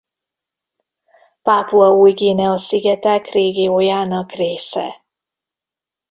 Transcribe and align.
Pápua 1.41 1.89
Új-Guinea 1.91 2.57
Szigetek 2.57 3.25
régiójának 3.27 4.31
része. 4.31 5.05